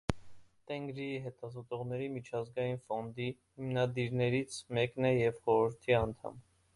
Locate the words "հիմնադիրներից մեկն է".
3.35-5.13